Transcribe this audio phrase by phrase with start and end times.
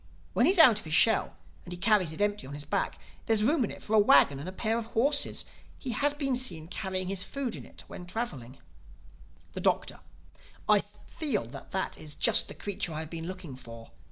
[0.33, 2.97] When he is out of his shell and he carries it empty on his back,
[3.27, 5.45] there is room in it for a wagon and a pair of horses.
[5.77, 8.57] He has been seen carrying his food in it when traveling."
[9.53, 9.99] The Doctor:
[10.67, 13.91] "I feel that that is just the creature I have been looking for.